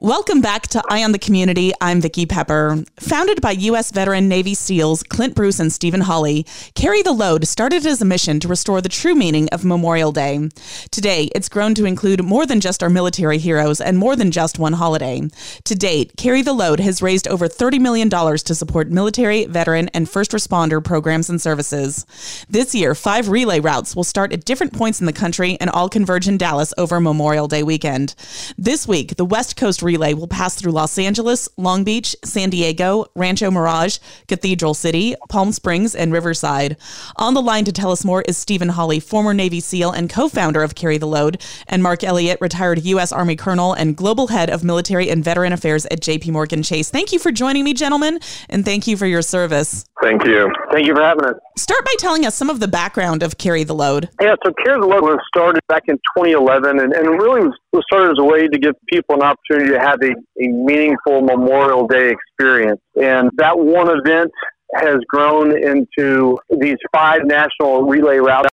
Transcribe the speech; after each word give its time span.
Welcome 0.00 0.42
back 0.42 0.66
to 0.68 0.82
Eye 0.90 1.02
on 1.02 1.12
the 1.12 1.18
Community. 1.18 1.72
I'm 1.80 2.02
Vicki 2.02 2.26
Pepper. 2.26 2.84
Founded 3.00 3.40
by 3.40 3.52
U.S. 3.52 3.90
veteran 3.90 4.28
Navy 4.28 4.52
SEALs 4.52 5.02
Clint 5.02 5.34
Bruce 5.34 5.58
and 5.58 5.72
Stephen 5.72 6.02
Holley, 6.02 6.44
Carry 6.74 7.00
the 7.00 7.14
Load 7.14 7.48
started 7.48 7.86
as 7.86 8.02
a 8.02 8.04
mission 8.04 8.38
to 8.40 8.46
restore 8.46 8.82
the 8.82 8.90
true 8.90 9.14
meaning 9.14 9.48
of 9.52 9.64
Memorial 9.64 10.12
Day. 10.12 10.50
Today, 10.90 11.30
it's 11.34 11.48
grown 11.48 11.74
to 11.76 11.86
include 11.86 12.22
more 12.22 12.44
than 12.44 12.60
just 12.60 12.82
our 12.82 12.90
military 12.90 13.38
heroes 13.38 13.80
and 13.80 13.96
more 13.96 14.16
than 14.16 14.30
just 14.30 14.58
one 14.58 14.74
holiday. 14.74 15.22
To 15.64 15.74
date, 15.74 16.12
Carry 16.18 16.42
the 16.42 16.52
Load 16.52 16.78
has 16.80 17.00
raised 17.00 17.26
over 17.26 17.48
$30 17.48 17.80
million 17.80 18.10
to 18.10 18.54
support 18.54 18.90
military, 18.90 19.46
veteran, 19.46 19.88
and 19.94 20.10
first 20.10 20.32
responder 20.32 20.84
programs 20.84 21.30
and 21.30 21.40
services. 21.40 22.04
This 22.50 22.74
year, 22.74 22.94
five 22.94 23.30
relay 23.30 23.60
routes 23.60 23.96
will 23.96 24.04
start 24.04 24.34
at 24.34 24.44
different 24.44 24.74
points 24.74 25.00
in 25.00 25.06
the 25.06 25.12
country 25.14 25.56
and 25.58 25.70
all 25.70 25.88
converge 25.88 26.28
in 26.28 26.36
Dallas 26.36 26.74
over 26.76 27.00
Memorial 27.00 27.48
Day 27.48 27.62
weekend. 27.62 28.14
This 28.58 28.86
week, 28.86 29.16
the 29.16 29.24
West 29.24 29.56
Coast 29.56 29.85
relay 29.86 30.12
will 30.12 30.26
pass 30.28 30.54
through 30.54 30.72
Los 30.72 30.98
Angeles, 30.98 31.48
Long 31.56 31.84
Beach, 31.84 32.14
San 32.24 32.50
Diego, 32.50 33.06
Rancho 33.14 33.50
Mirage, 33.50 33.98
Cathedral 34.28 34.74
City, 34.74 35.14
Palm 35.30 35.52
Springs, 35.52 35.94
and 35.94 36.12
Riverside. 36.12 36.76
On 37.16 37.32
the 37.32 37.40
line 37.40 37.64
to 37.64 37.72
tell 37.72 37.92
us 37.92 38.04
more 38.04 38.22
is 38.22 38.36
Stephen 38.36 38.68
Holley, 38.68 39.00
former 39.00 39.32
Navy 39.32 39.60
SEAL 39.60 39.92
and 39.92 40.10
co 40.10 40.28
founder 40.28 40.62
of 40.62 40.74
Carry 40.74 40.98
the 40.98 41.06
Load, 41.06 41.40
and 41.68 41.82
Mark 41.82 42.04
Elliott, 42.04 42.38
retired 42.40 42.84
U.S. 42.84 43.12
Army 43.12 43.36
Colonel 43.36 43.72
and 43.72 43.96
Global 43.96 44.26
Head 44.26 44.50
of 44.50 44.64
Military 44.64 45.08
and 45.08 45.24
Veteran 45.24 45.52
Affairs 45.52 45.86
at 45.86 46.00
JP 46.00 46.32
Morgan 46.32 46.62
Chase. 46.62 46.90
Thank 46.90 47.12
you 47.12 47.18
for 47.18 47.32
joining 47.32 47.64
me, 47.64 47.72
gentlemen, 47.72 48.18
and 48.48 48.64
thank 48.64 48.86
you 48.86 48.96
for 48.96 49.06
your 49.06 49.22
service. 49.22 49.86
Thank 50.02 50.26
you. 50.26 50.52
Thank 50.70 50.86
you 50.86 50.94
for 50.94 51.02
having 51.02 51.24
us. 51.24 51.34
Start 51.56 51.84
by 51.84 51.94
telling 51.98 52.26
us 52.26 52.34
some 52.34 52.50
of 52.50 52.60
the 52.60 52.68
background 52.68 53.22
of 53.22 53.38
Carry 53.38 53.64
the 53.64 53.74
Load. 53.74 54.10
Yeah, 54.20 54.34
so 54.44 54.52
Carry 54.64 54.78
the 54.78 54.86
Load 54.86 55.02
was 55.02 55.18
started 55.26 55.62
back 55.68 55.84
in 55.88 55.96
2011 56.16 56.80
and, 56.80 56.92
and 56.92 57.08
really 57.08 57.46
was, 57.46 57.58
was 57.72 57.84
started 57.90 58.10
as 58.10 58.18
a 58.18 58.24
way 58.24 58.46
to 58.46 58.58
give 58.58 58.74
people 58.92 59.14
an 59.14 59.22
opportunity 59.22 59.70
to 59.70 59.80
have 59.80 59.98
a, 60.02 60.10
a 60.10 60.48
meaningful 60.48 61.22
Memorial 61.22 61.86
Day 61.86 62.12
experience. 62.12 62.80
And 63.00 63.30
that 63.36 63.58
one 63.58 63.88
event 63.88 64.30
has 64.74 64.96
grown 65.08 65.52
into 65.56 66.38
these 66.60 66.76
five 66.92 67.24
national 67.24 67.84
relay 67.84 68.18
routes. 68.18 68.48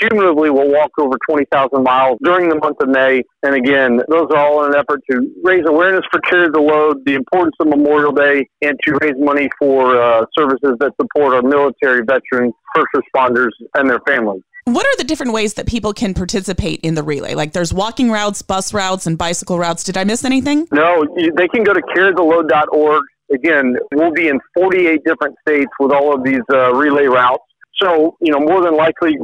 Cumulatively, 0.00 0.50
we'll 0.50 0.70
walk 0.70 0.90
over 0.98 1.16
20,000 1.28 1.82
miles 1.82 2.18
during 2.22 2.48
the 2.48 2.56
month 2.56 2.78
of 2.80 2.88
May. 2.88 3.22
And 3.42 3.54
again, 3.54 4.00
those 4.08 4.28
are 4.30 4.38
all 4.38 4.64
in 4.64 4.72
an 4.72 4.78
effort 4.78 5.00
to 5.10 5.30
raise 5.42 5.64
awareness 5.66 6.04
for 6.10 6.20
Carry 6.20 6.48
the 6.50 6.60
Load, 6.60 7.04
the 7.04 7.14
importance 7.14 7.54
of 7.60 7.68
Memorial 7.68 8.12
Day, 8.12 8.48
and 8.62 8.78
to 8.84 8.98
raise 9.02 9.14
money 9.18 9.48
for 9.58 10.00
uh, 10.00 10.24
services 10.36 10.76
that 10.80 10.92
support 11.00 11.34
our 11.34 11.42
military 11.42 12.02
veterans, 12.04 12.54
first 12.74 12.88
responders, 12.94 13.50
and 13.74 13.90
their 13.90 14.00
families. 14.06 14.42
What 14.64 14.84
are 14.84 14.96
the 14.96 15.04
different 15.04 15.32
ways 15.32 15.54
that 15.54 15.66
people 15.66 15.92
can 15.92 16.12
participate 16.12 16.80
in 16.80 16.94
the 16.94 17.02
relay? 17.04 17.34
Like 17.34 17.52
there's 17.52 17.72
walking 17.72 18.10
routes, 18.10 18.42
bus 18.42 18.74
routes, 18.74 19.06
and 19.06 19.16
bicycle 19.16 19.58
routes. 19.58 19.84
Did 19.84 19.96
I 19.96 20.02
miss 20.02 20.24
anything? 20.24 20.66
No, 20.72 21.06
they 21.36 21.46
can 21.46 21.62
go 21.62 21.72
to 21.72 21.80
carrytheload.org. 21.94 23.04
Again, 23.32 23.76
we'll 23.94 24.12
be 24.12 24.26
in 24.28 24.40
48 24.54 25.04
different 25.04 25.36
states 25.46 25.70
with 25.78 25.92
all 25.92 26.12
of 26.12 26.24
these 26.24 26.42
uh, 26.52 26.74
relay 26.74 27.04
routes. 27.04 27.44
So, 27.82 28.16
you 28.20 28.32
know, 28.32 28.40
more 28.40 28.62
than 28.62 28.76
likely, 28.76 29.16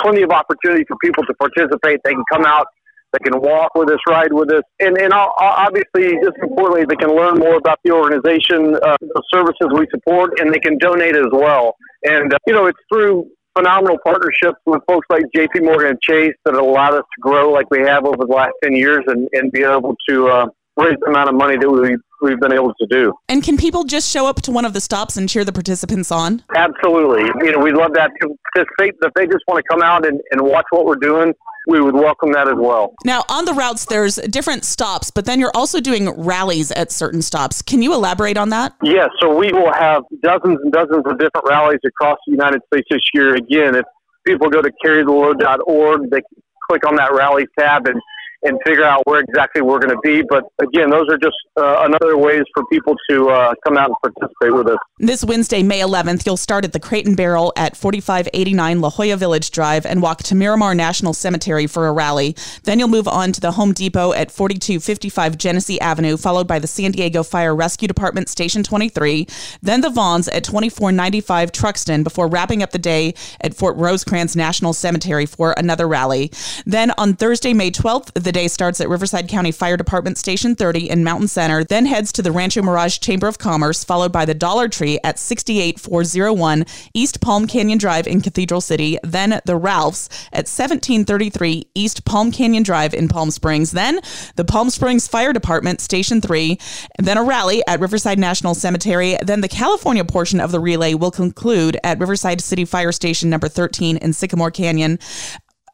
plenty 0.00 0.22
of 0.22 0.30
opportunity 0.30 0.84
for 0.88 0.96
people 1.02 1.24
to 1.24 1.34
participate. 1.34 2.00
They 2.04 2.12
can 2.12 2.24
come 2.32 2.44
out, 2.44 2.66
they 3.12 3.18
can 3.30 3.40
walk 3.40 3.74
with 3.74 3.90
us, 3.90 3.98
ride 4.08 4.32
with 4.32 4.52
us, 4.52 4.62
and 4.80 4.96
and 4.98 5.12
obviously, 5.12 6.16
just 6.22 6.36
importantly, 6.42 6.84
they 6.88 6.96
can 6.96 7.14
learn 7.14 7.38
more 7.38 7.56
about 7.56 7.78
the 7.84 7.92
organization, 7.92 8.76
uh, 8.76 8.96
the 9.00 9.22
services 9.32 9.68
we 9.74 9.86
support, 9.90 10.38
and 10.40 10.52
they 10.52 10.58
can 10.58 10.78
donate 10.78 11.16
as 11.16 11.30
well. 11.32 11.74
And 12.04 12.32
uh, 12.32 12.38
you 12.46 12.54
know, 12.54 12.66
it's 12.66 12.78
through 12.92 13.26
phenomenal 13.56 13.98
partnerships 14.04 14.58
with 14.64 14.80
folks 14.86 15.06
like 15.10 15.24
J.P. 15.34 15.60
Morgan 15.60 15.88
and 15.88 16.00
Chase 16.02 16.34
that 16.44 16.54
allowed 16.54 16.94
us 16.94 17.02
to 17.02 17.20
grow 17.20 17.50
like 17.50 17.68
we 17.70 17.80
have 17.80 18.04
over 18.04 18.18
the 18.18 18.32
last 18.32 18.52
ten 18.62 18.74
years, 18.74 19.04
and 19.06 19.28
and 19.32 19.50
be 19.52 19.62
able 19.62 19.96
to 20.08 20.28
uh, 20.28 20.46
raise 20.76 20.96
the 21.00 21.10
amount 21.10 21.28
of 21.28 21.34
money 21.34 21.56
that 21.58 21.68
we 21.68 21.96
we've 22.20 22.40
been 22.40 22.52
able 22.52 22.74
to 22.74 22.86
do. 22.86 23.12
And 23.28 23.42
can 23.42 23.56
people 23.56 23.84
just 23.84 24.10
show 24.10 24.26
up 24.26 24.42
to 24.42 24.52
one 24.52 24.64
of 24.64 24.72
the 24.72 24.80
stops 24.80 25.16
and 25.16 25.28
cheer 25.28 25.44
the 25.44 25.52
participants 25.52 26.10
on? 26.10 26.42
Absolutely. 26.54 27.24
You 27.44 27.52
know, 27.52 27.58
we'd 27.58 27.74
love 27.74 27.92
that 27.94 28.10
to 28.22 28.36
participate. 28.52 28.94
If 29.02 29.12
they 29.14 29.26
just 29.26 29.44
want 29.48 29.58
to 29.58 29.68
come 29.70 29.82
out 29.82 30.06
and, 30.06 30.20
and 30.30 30.40
watch 30.42 30.66
what 30.70 30.84
we're 30.84 30.96
doing, 30.96 31.34
we 31.66 31.80
would 31.80 31.94
welcome 31.94 32.32
that 32.32 32.48
as 32.48 32.54
well. 32.56 32.94
Now, 33.04 33.24
on 33.28 33.44
the 33.44 33.52
routes, 33.52 33.84
there's 33.84 34.16
different 34.16 34.64
stops, 34.64 35.10
but 35.10 35.24
then 35.24 35.38
you're 35.38 35.52
also 35.54 35.80
doing 35.80 36.10
rallies 36.10 36.72
at 36.72 36.90
certain 36.90 37.22
stops. 37.22 37.62
Can 37.62 37.82
you 37.82 37.92
elaborate 37.94 38.36
on 38.36 38.48
that? 38.50 38.74
Yes. 38.82 39.10
So 39.20 39.36
we 39.36 39.52
will 39.52 39.72
have 39.72 40.02
dozens 40.22 40.58
and 40.62 40.72
dozens 40.72 41.04
of 41.06 41.18
different 41.18 41.46
rallies 41.48 41.80
across 41.86 42.18
the 42.26 42.32
United 42.32 42.60
States 42.72 42.86
this 42.90 43.02
year. 43.14 43.34
Again, 43.36 43.74
if 43.76 43.84
people 44.26 44.48
go 44.48 44.62
to 44.62 44.72
carrytheload.org, 44.84 46.10
they 46.10 46.20
click 46.68 46.86
on 46.86 46.96
that 46.96 47.12
rally 47.12 47.46
tab 47.58 47.86
and 47.86 48.00
and 48.42 48.58
figure 48.66 48.84
out 48.84 49.06
where 49.06 49.20
exactly 49.20 49.62
we're 49.62 49.78
going 49.78 49.94
to 49.94 50.00
be. 50.02 50.22
But 50.28 50.44
again, 50.60 50.90
those 50.90 51.08
are 51.10 51.18
just 51.18 51.36
uh, 51.56 51.84
another 51.86 52.16
ways 52.16 52.42
for 52.54 52.64
people 52.66 52.96
to 53.10 53.28
uh, 53.28 53.54
come 53.64 53.76
out 53.76 53.90
and 53.90 53.96
participate 54.02 54.54
with 54.54 54.68
us. 54.68 54.78
This 54.98 55.24
Wednesday, 55.24 55.62
May 55.62 55.80
11th, 55.80 56.24
you'll 56.26 56.36
start 56.36 56.64
at 56.64 56.72
the 56.72 56.80
Crate 56.80 57.06
and 57.06 57.16
Barrel 57.16 57.52
at 57.56 57.76
4589 57.76 58.80
La 58.80 58.90
Jolla 58.90 59.16
Village 59.16 59.50
Drive 59.50 59.84
and 59.84 60.02
walk 60.02 60.22
to 60.24 60.34
Miramar 60.34 60.74
National 60.74 61.12
Cemetery 61.12 61.66
for 61.66 61.86
a 61.86 61.92
rally. 61.92 62.34
Then 62.64 62.78
you'll 62.78 62.88
move 62.88 63.08
on 63.08 63.32
to 63.32 63.40
the 63.40 63.52
Home 63.52 63.72
Depot 63.72 64.12
at 64.12 64.30
4255 64.30 65.36
Genesee 65.36 65.80
Avenue, 65.80 66.16
followed 66.16 66.46
by 66.46 66.58
the 66.58 66.66
San 66.66 66.92
Diego 66.92 67.22
Fire 67.22 67.54
Rescue 67.54 67.88
Department 67.88 68.28
Station 68.28 68.62
23, 68.62 69.26
then 69.62 69.80
the 69.80 69.90
Vons 69.90 70.28
at 70.28 70.44
2495 70.44 71.52
Truxtun 71.52 72.04
before 72.04 72.28
wrapping 72.28 72.62
up 72.62 72.70
the 72.70 72.78
day 72.78 73.14
at 73.40 73.54
Fort 73.54 73.76
Rosecrans 73.76 74.36
National 74.36 74.72
Cemetery 74.72 75.26
for 75.26 75.52
another 75.56 75.86
rally. 75.86 76.30
Then 76.64 76.92
on 76.98 77.14
Thursday, 77.14 77.52
May 77.52 77.70
12th, 77.70 78.12
the 78.14 78.29
day 78.32 78.48
starts 78.48 78.80
at 78.80 78.88
Riverside 78.88 79.28
County 79.28 79.52
Fire 79.52 79.76
Department 79.76 80.18
Station 80.18 80.54
30 80.54 80.90
in 80.90 81.04
Mountain 81.04 81.28
Center, 81.28 81.64
then 81.64 81.86
heads 81.86 82.12
to 82.12 82.22
the 82.22 82.32
Rancho 82.32 82.62
Mirage 82.62 82.98
Chamber 82.98 83.26
of 83.26 83.38
Commerce, 83.38 83.84
followed 83.84 84.12
by 84.12 84.24
the 84.24 84.34
Dollar 84.34 84.68
Tree 84.68 84.98
at 85.04 85.18
68401 85.18 86.64
East 86.94 87.20
Palm 87.20 87.46
Canyon 87.46 87.78
Drive 87.78 88.06
in 88.06 88.20
Cathedral 88.20 88.60
City, 88.60 88.98
then 89.02 89.40
the 89.44 89.56
Ralphs 89.56 90.08
at 90.32 90.48
1733 90.48 91.68
East 91.74 92.04
Palm 92.04 92.30
Canyon 92.32 92.62
Drive 92.62 92.94
in 92.94 93.08
Palm 93.08 93.30
Springs, 93.30 93.72
then 93.72 94.00
the 94.36 94.44
Palm 94.44 94.70
Springs 94.70 95.08
Fire 95.08 95.32
Department 95.32 95.80
Station 95.80 96.20
3, 96.20 96.58
then 96.98 97.18
a 97.18 97.22
rally 97.22 97.62
at 97.66 97.80
Riverside 97.80 98.18
National 98.18 98.54
Cemetery, 98.54 99.16
then 99.24 99.40
the 99.40 99.48
California 99.48 100.04
portion 100.04 100.40
of 100.40 100.52
the 100.52 100.60
relay 100.60 100.94
will 100.94 101.10
conclude 101.10 101.78
at 101.84 101.98
Riverside 101.98 102.40
City 102.40 102.64
Fire 102.64 102.92
Station 102.92 103.30
number 103.30 103.48
13 103.48 103.96
in 103.96 104.12
Sycamore 104.12 104.50
Canyon 104.50 104.98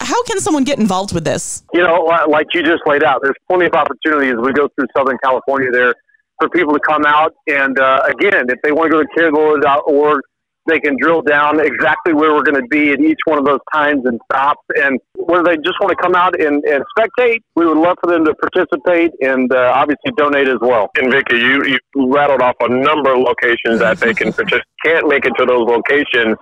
how 0.01 0.23
can 0.25 0.41
someone 0.41 0.65
get 0.65 0.79
involved 0.79 1.13
with 1.13 1.25
this? 1.25 1.63
You 1.73 1.83
know, 1.83 2.03
like 2.29 2.47
you 2.55 2.63
just 2.63 2.83
laid 2.87 3.03
out, 3.03 3.21
there's 3.23 3.37
plenty 3.49 3.67
of 3.67 3.75
opportunities 3.75 4.35
we 4.41 4.53
go 4.53 4.69
through 4.75 4.87
Southern 4.97 5.19
California 5.23 5.71
there 5.71 5.95
for 6.41 6.49
people 6.51 6.75
to 6.75 6.81
come 6.81 7.05
out. 7.07 7.35
And 7.47 7.79
uh, 7.79 8.03
again, 8.07 8.47
if 8.49 8.61
they 8.63 8.73
want 8.73 8.91
to 8.91 8.99
go 8.99 9.03
to 9.03 9.09
carrytheload.org, 9.17 10.21
they 10.67 10.81
can 10.81 10.97
drill 11.01 11.23
down 11.23 11.61
exactly 11.61 12.13
where 12.13 12.35
we're 12.35 12.43
going 12.43 12.61
to 12.61 12.67
be 12.69 12.91
at 12.91 13.01
each 13.01 13.21
one 13.25 13.39
of 13.39 13.45
those 13.45 13.61
times 13.73 14.03
and 14.05 14.19
stops. 14.31 14.63
And 14.83 14.99
whether 15.15 15.45
they 15.45 15.57
just 15.59 15.79
want 15.81 15.91
to 15.91 16.03
come 16.03 16.17
out 16.17 16.41
and, 16.41 16.63
and 16.65 16.83
spectate, 16.99 17.41
we 17.55 17.67
would 17.67 17.79
love 17.79 17.97
for 18.03 18.11
them 18.11 18.25
to 18.25 18.35
participate 18.35 19.13
and 19.21 19.53
uh, 19.53 19.73
obviously 19.75 20.11
donate 20.17 20.49
as 20.49 20.59
well. 20.61 20.91
And 20.97 21.13
Vicki, 21.13 21.37
you, 21.37 21.65
you 21.65 21.79
rattled 22.13 22.43
off 22.43 22.57
a 22.61 22.69
number 22.69 23.15
of 23.15 23.21
locations 23.21 23.79
that 23.79 23.99
they 23.99 24.13
can 24.13 24.33
participate. 24.33 24.65
Can't 24.85 25.09
make 25.09 25.25
it 25.25 25.35
to 25.39 25.47
those 25.47 25.67
locations 25.69 26.37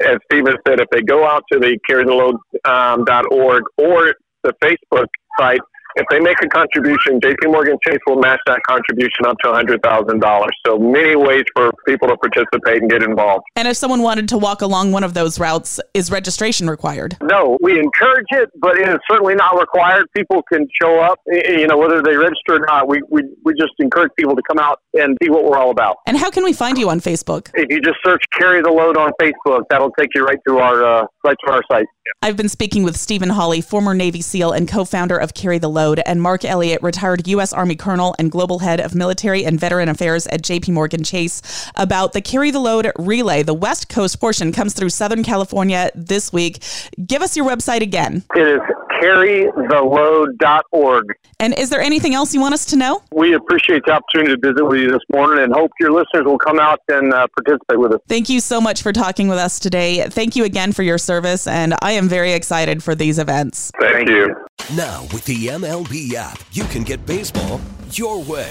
as 0.00 0.18
Stephen 0.30 0.56
said, 0.66 0.80
if 0.80 0.88
they 0.90 1.02
go 1.02 1.26
out 1.26 1.44
to 1.52 1.58
the 1.58 1.78
carrytheload.org 1.88 2.40
um, 2.64 3.26
.org 3.30 3.64
or 3.76 4.14
the 4.42 4.52
Facebook 4.62 5.06
site 5.38 5.60
If 5.98 6.06
they 6.10 6.20
make 6.20 6.36
a 6.40 6.46
contribution, 6.46 7.18
JP 7.18 7.50
Morgan 7.50 7.76
Chase 7.84 7.98
will 8.06 8.20
match 8.20 8.38
that 8.46 8.60
contribution 8.68 9.26
up 9.26 9.36
to 9.42 9.48
$100,000. 9.48 10.48
So 10.64 10.78
many 10.78 11.16
ways 11.16 11.42
for 11.56 11.72
people 11.88 12.06
to 12.06 12.16
participate 12.16 12.82
and 12.82 12.88
get 12.88 13.02
involved. 13.02 13.42
And 13.56 13.66
if 13.66 13.76
someone 13.76 14.02
wanted 14.02 14.28
to 14.28 14.38
walk 14.38 14.62
along 14.62 14.92
one 14.92 15.02
of 15.02 15.14
those 15.14 15.40
routes, 15.40 15.80
is 15.94 16.12
registration 16.12 16.70
required? 16.70 17.16
No, 17.20 17.58
we 17.60 17.80
encourage 17.80 18.26
it, 18.30 18.48
but 18.60 18.78
it 18.78 18.88
is 18.88 18.98
certainly 19.10 19.34
not 19.34 19.58
required. 19.58 20.06
People 20.16 20.40
can 20.52 20.68
show 20.80 21.00
up, 21.00 21.18
you 21.26 21.66
know, 21.66 21.76
whether 21.76 22.00
they 22.00 22.16
register 22.16 22.62
or 22.62 22.66
not. 22.66 22.86
We, 22.86 23.02
we, 23.10 23.22
we 23.44 23.54
just 23.54 23.72
encourage 23.80 24.12
people 24.16 24.36
to 24.36 24.42
come 24.48 24.60
out 24.60 24.80
and 24.94 25.16
see 25.20 25.30
what 25.30 25.42
we're 25.42 25.58
all 25.58 25.70
about. 25.70 25.96
And 26.06 26.16
how 26.16 26.30
can 26.30 26.44
we 26.44 26.52
find 26.52 26.78
you 26.78 26.88
on 26.90 27.00
Facebook? 27.00 27.50
If 27.54 27.70
you 27.70 27.80
just 27.80 27.98
search 28.04 28.22
"Carry 28.38 28.62
the 28.62 28.70
Load" 28.70 28.96
on 28.96 29.10
Facebook, 29.20 29.62
that'll 29.70 29.90
take 29.98 30.10
you 30.14 30.24
right 30.24 30.38
to 30.46 30.58
our 30.58 30.84
uh, 30.84 31.06
right 31.24 31.36
to 31.44 31.52
our 31.52 31.62
site. 31.70 31.86
I've 32.22 32.36
been 32.36 32.48
speaking 32.48 32.82
with 32.84 32.96
Stephen 32.96 33.30
Holley, 33.30 33.60
former 33.60 33.94
Navy 33.94 34.22
SEAL 34.22 34.52
and 34.52 34.68
co-founder 34.68 35.16
of 35.16 35.34
Carry 35.34 35.58
the 35.58 35.68
Load, 35.68 35.87
and 36.04 36.20
Mark 36.20 36.44
Elliott, 36.44 36.82
retired 36.82 37.26
U.S. 37.28 37.52
Army 37.52 37.76
Colonel 37.76 38.14
and 38.18 38.30
global 38.30 38.58
head 38.58 38.80
of 38.80 38.94
military 38.94 39.44
and 39.44 39.58
veteran 39.58 39.88
affairs 39.88 40.26
at 40.26 40.42
J.P. 40.42 40.72
Morgan 40.72 41.02
Chase, 41.02 41.40
about 41.76 42.12
the 42.12 42.20
Carry 42.20 42.50
the 42.50 42.58
Load 42.58 42.92
relay. 42.98 43.42
The 43.42 43.54
West 43.54 43.88
Coast 43.88 44.20
portion 44.20 44.52
comes 44.52 44.74
through 44.74 44.90
Southern 44.90 45.22
California 45.22 45.90
this 45.94 46.32
week. 46.32 46.62
Give 47.06 47.22
us 47.22 47.36
your 47.36 47.46
website 47.46 47.80
again. 47.80 48.22
It 48.34 48.46
is 48.46 48.60
carrytheload.org. 49.02 51.14
And 51.40 51.56
is 51.56 51.70
there 51.70 51.80
anything 51.80 52.14
else 52.14 52.34
you 52.34 52.40
want 52.40 52.54
us 52.54 52.64
to 52.66 52.76
know? 52.76 53.02
We 53.12 53.34
appreciate 53.34 53.82
the 53.86 53.92
opportunity 53.92 54.34
to 54.34 54.52
visit 54.52 54.64
with 54.64 54.80
you 54.80 54.90
this 54.90 55.02
morning 55.12 55.44
and 55.44 55.52
hope 55.52 55.70
your 55.80 55.92
listeners 55.92 56.24
will 56.24 56.38
come 56.38 56.58
out 56.58 56.80
and 56.88 57.12
uh, 57.12 57.26
participate 57.36 57.78
with 57.78 57.92
us. 57.92 58.00
Thank 58.08 58.28
you 58.28 58.40
so 58.40 58.60
much 58.60 58.82
for 58.82 58.92
talking 58.92 59.28
with 59.28 59.38
us 59.38 59.58
today. 59.58 60.06
Thank 60.08 60.36
you 60.36 60.44
again 60.44 60.72
for 60.72 60.82
your 60.82 60.98
service, 60.98 61.46
and 61.46 61.74
I 61.82 61.92
am 61.92 62.08
very 62.08 62.32
excited 62.32 62.82
for 62.82 62.94
these 62.94 63.18
events. 63.18 63.70
Thank, 63.80 63.94
Thank 63.94 64.10
you. 64.10 64.34
Now, 64.76 65.02
with 65.12 65.24
the 65.24 65.46
MLB 65.46 66.14
app, 66.14 66.40
you 66.52 66.64
can 66.64 66.82
get 66.82 67.04
baseball 67.06 67.60
your 67.92 68.22
way. 68.22 68.50